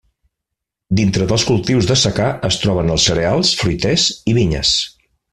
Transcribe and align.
Dintre 0.99 1.25
dels 1.31 1.43
cultius 1.49 1.89
de 1.91 1.97
secà 2.03 2.29
es 2.51 2.57
troben 2.63 2.89
els 2.97 3.05
cereals, 3.09 3.51
fruiters 3.61 4.07
i 4.33 4.39
vinyes. 4.43 4.73